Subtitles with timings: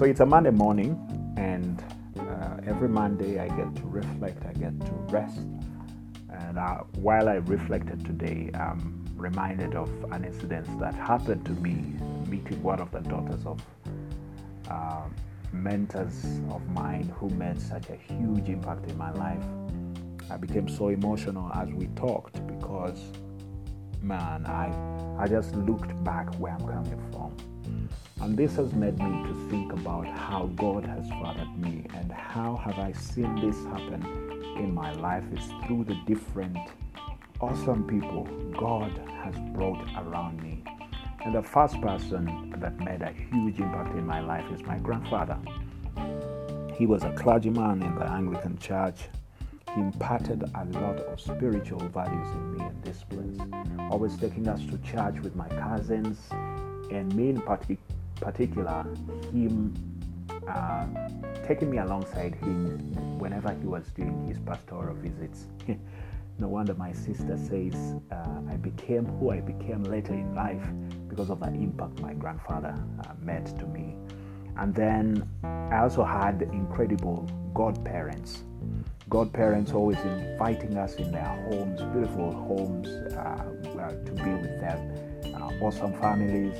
[0.00, 0.98] So it's a Monday morning,
[1.36, 1.84] and
[2.18, 5.40] uh, every Monday I get to reflect, I get to rest.
[6.30, 11.84] And uh, while I reflected today, I'm reminded of an incident that happened to me
[12.30, 13.60] meeting one of the daughters of
[14.70, 15.04] uh,
[15.52, 19.44] mentors of mine who made such a huge impact in my life.
[20.30, 22.98] I became so emotional as we talked because,
[24.00, 24.72] man, I,
[25.22, 27.49] I just looked back where I'm coming from.
[28.20, 32.56] And this has made me to think about how God has fathered me and how
[32.56, 34.04] have I seen this happen
[34.58, 36.58] in my life is through the different
[37.40, 38.24] awesome people
[38.58, 40.62] God has brought around me.
[41.24, 45.38] And the first person that made a huge impact in my life is my grandfather.
[46.76, 49.08] He was a clergyman in the Anglican Church.
[49.74, 53.40] He imparted a lot of spiritual values in me and disciplines,
[53.90, 56.18] always taking us to church with my cousins,
[56.90, 57.42] and me in
[58.16, 58.84] particular,
[59.32, 59.74] him
[60.48, 60.86] uh,
[61.46, 65.46] taking me alongside him whenever he was doing his pastoral visits.
[66.38, 70.62] no wonder my sister says uh, I became who I became later in life
[71.08, 73.96] because of the impact my grandfather uh, to me.
[74.56, 78.42] And then I also had incredible godparents.
[79.08, 83.44] Godparents always inviting us in their homes, beautiful homes, uh,
[84.04, 85.09] to be with them.
[85.26, 86.56] Uh, awesome families.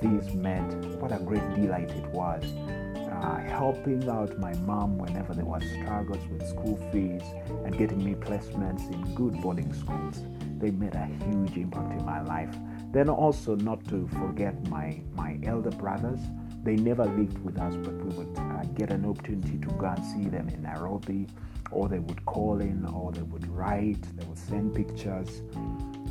[0.00, 2.44] These meant what a great delight it was.
[2.44, 7.22] Uh, helping out my mom whenever there was struggles with school fees
[7.64, 10.22] and getting me placements in good boarding schools.
[10.58, 12.54] They made a huge impact in my life.
[12.92, 16.20] Then also not to forget my my elder brothers
[16.64, 20.02] they never lived with us, but we would uh, get an opportunity to go and
[20.02, 21.26] see them in Nairobi,
[21.70, 25.42] or they would call in, or they would write, they would send pictures.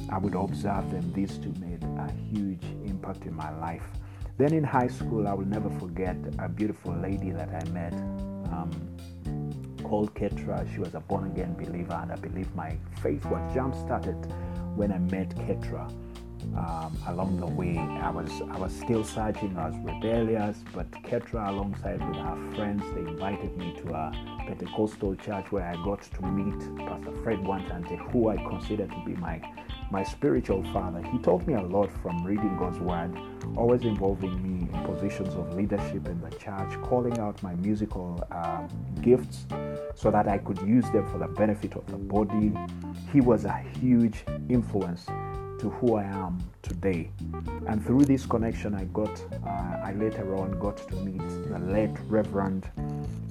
[0.09, 1.11] I would observe them.
[1.13, 3.85] These two made a huge impact in my life.
[4.37, 7.93] Then in high school, I will never forget a beautiful lady that I met
[8.51, 8.71] um,
[9.83, 10.71] called Ketra.
[10.73, 14.17] She was a born again believer, and I believe my faith was jump started
[14.75, 15.91] when I met Ketra
[16.57, 17.77] um, along the way.
[17.77, 19.57] I was I was still searching.
[19.57, 24.11] I was rebellious, but Ketra, alongside with her friends, they invited me to a
[24.47, 29.15] Pentecostal church where I got to meet Pastor Fred Wantante, who I consider to be
[29.15, 29.41] my
[29.91, 31.03] my spiritual father.
[31.03, 33.15] He taught me a lot from reading God's word,
[33.55, 38.67] always involving me in positions of leadership in the church, calling out my musical um,
[39.01, 39.45] gifts
[39.93, 42.51] so that I could use them for the benefit of the body.
[43.11, 45.05] He was a huge influence
[45.63, 47.09] to who I am today.
[47.67, 49.15] And through this connection, I got,
[49.47, 52.69] uh, I later on got to meet the late Reverend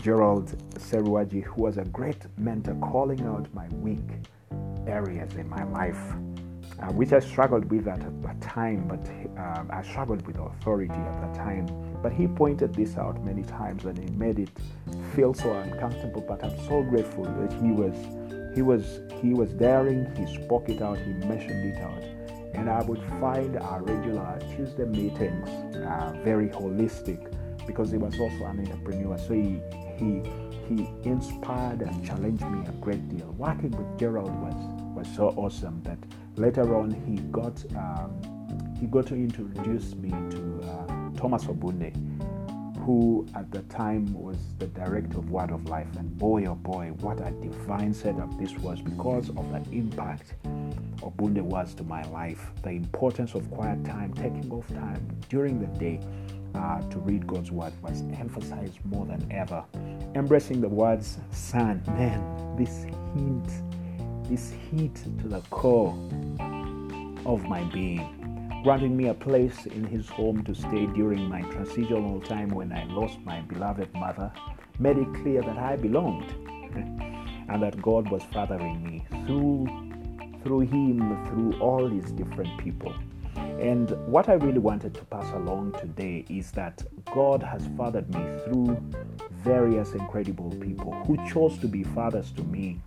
[0.00, 4.08] Gerald Seruaji, who was a great mentor, calling out my weak
[4.86, 6.02] areas in my life,
[6.80, 9.04] uh, which I struggled with at the time, but
[9.38, 11.66] uh, I struggled with authority at the time.
[12.02, 14.50] But he pointed this out many times, and it made it
[15.14, 16.24] feel so uncomfortable.
[16.26, 17.94] But I'm so grateful that he was,
[18.54, 20.10] he was, he was daring.
[20.16, 20.96] He spoke it out.
[20.96, 22.21] He mentioned it out
[22.54, 27.32] and I would find our regular Tuesday meetings uh, very holistic
[27.66, 29.16] because he was also an entrepreneur.
[29.18, 29.60] So he,
[29.96, 30.22] he,
[30.68, 33.34] he inspired and challenged me a great deal.
[33.38, 34.54] Working with Gerald was,
[34.94, 35.98] was so awesome that
[36.36, 41.94] later on he got, um, he got to introduce me to uh, Thomas Obunde,
[42.84, 45.86] who at the time was the director of Word of Life.
[45.96, 50.34] And boy, oh boy, what a divine setup this was because of the impact
[51.02, 52.50] Obunde was to my life.
[52.62, 56.00] The importance of quiet time, taking off time during the day
[56.54, 59.64] uh, to read God's word was emphasized more than ever.
[60.14, 65.96] Embracing the words, son, man, this heat, this heat to the core
[67.24, 68.22] of my being
[68.62, 72.84] granting me a place in his home to stay during my transitional time when I
[72.84, 74.32] lost my beloved mother,
[74.78, 76.30] made it clear that I belonged
[77.48, 79.91] and that God was fathering me through
[80.42, 82.94] through him, through all these different people.
[83.36, 86.82] And what I really wanted to pass along today is that
[87.14, 88.76] God has fathered me through
[89.30, 92.80] various incredible people who chose to be fathers to me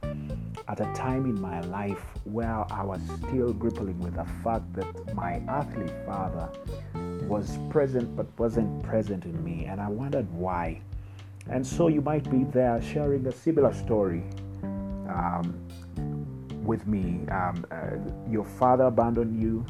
[0.67, 5.15] at a time in my life where I was still grappling with the fact that
[5.15, 6.49] my earthly father
[7.27, 10.81] was present but wasn't present in me, and I wondered why.
[11.49, 14.23] And so you might be there sharing a similar story.
[14.63, 15.64] Um,
[16.65, 17.27] with me.
[17.29, 19.65] Um, uh, your father abandoned you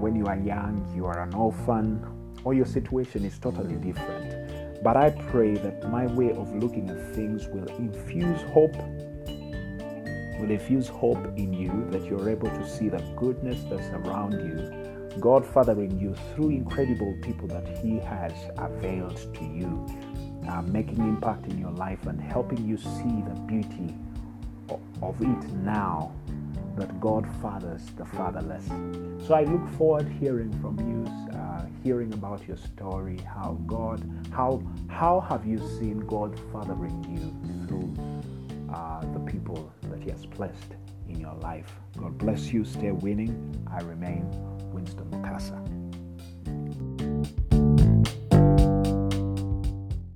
[0.00, 2.04] when you are young, you are an orphan,
[2.44, 4.82] or your situation is totally different.
[4.82, 8.76] But I pray that my way of looking at things will infuse hope,
[10.38, 14.86] will infuse hope in you that you're able to see the goodness that's around you
[15.20, 19.86] God fathering you through incredible people that He has availed to you,
[20.48, 23.94] uh, making impact in your life and helping you see the beauty
[25.02, 26.12] of it now
[26.76, 28.66] that God fathers the fatherless.
[29.26, 34.62] So I look forward hearing from you, uh, hearing about your story, how God, how
[34.88, 37.94] how have you seen God fathering you through
[38.72, 40.74] uh, the people that He has placed
[41.08, 41.72] in your life.
[41.98, 42.64] God bless you.
[42.64, 43.64] Stay winning.
[43.70, 44.28] I remain
[44.72, 45.85] Winston Mukasa.